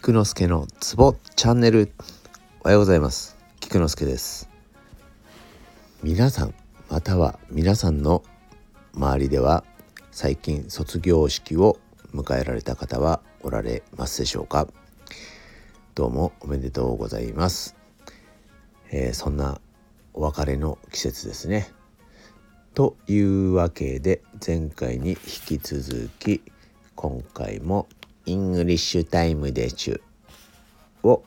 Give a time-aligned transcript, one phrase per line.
[0.00, 1.92] 菊之助のツボチャンネル。
[2.60, 3.36] おはようございます。
[3.58, 4.48] 菊之助です。
[6.04, 6.54] 皆さん
[6.88, 8.22] または皆さんの
[8.94, 9.64] 周りでは
[10.12, 11.80] 最近卒業式を
[12.14, 14.68] 迎えられた方はおられますでしょうか？
[15.96, 17.74] どうもおめでとうございます、
[18.92, 19.60] えー、そんな
[20.14, 21.72] お別れの季節ですね。
[22.72, 26.40] というわけで前回に引き続き
[26.94, 27.88] 今回も
[28.28, 30.02] イングリッシュタイムでちゅ
[31.02, 31.24] を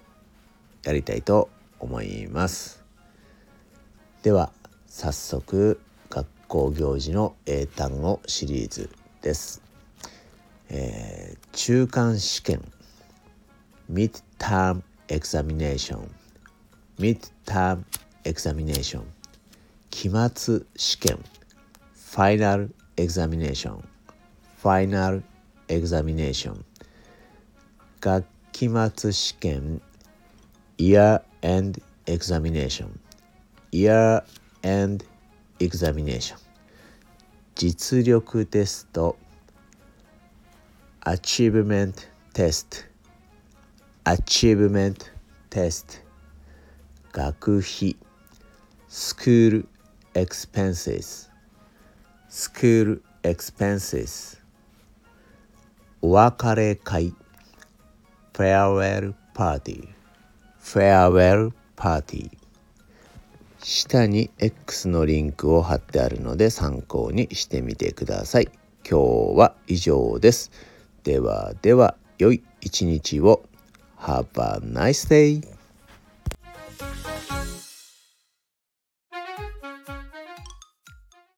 [0.83, 2.83] やりたいと思います
[4.21, 4.51] では
[4.85, 8.91] 早速学校行事の英単語シリーズ
[9.23, 9.63] です、
[10.69, 12.61] えー、中間試験
[13.91, 16.07] Midterm Examination
[16.99, 17.81] Midterm
[18.25, 19.01] Examination
[19.89, 21.17] 期末試験
[21.95, 23.79] Final Examination
[24.61, 25.23] Final
[25.67, 26.63] Examination
[28.01, 29.79] 学期末試験
[30.79, 32.97] Year End Examination
[33.71, 34.23] Year
[34.63, 35.05] End
[35.59, 36.35] Examination
[37.53, 39.15] 実力テスト
[41.01, 41.93] Achievement
[42.33, 42.85] Test
[44.05, 45.11] Achievement
[45.51, 46.01] Test
[47.11, 47.95] 学費
[48.89, 49.67] School
[50.15, 51.29] Expenses
[52.31, 54.39] School Expenses
[56.01, 57.13] お別れ会
[58.41, 59.87] farewell party
[60.59, 62.31] farewell party
[63.61, 68.49] 下に X のリンクを貼ってあるので参考にしてみてください。
[68.89, 70.49] 今日は以上です。
[71.03, 73.43] ではでは良い一日を。
[73.99, 75.60] Have a nice day!